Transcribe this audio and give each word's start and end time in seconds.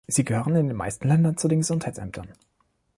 Sie 0.07 0.25
gehören 0.25 0.55
in 0.55 0.67
den 0.69 0.75
meisten 0.75 1.07
Ländern 1.07 1.37
zu 1.37 1.47
den 1.47 1.59
Gesundheitsämtern. 1.59 2.29